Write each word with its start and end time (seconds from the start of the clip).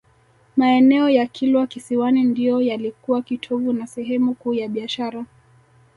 Maeneo 0.57 1.09
ya 1.09 1.25
Kilwa 1.25 1.67
Kisiwani 1.67 2.23
ndio 2.23 2.61
yalikuwa 2.61 3.21
kitovu 3.21 3.73
na 3.73 3.87
sehemu 3.87 4.33
kuu 4.35 4.53
ya 4.53 4.67
biashara 4.69 5.25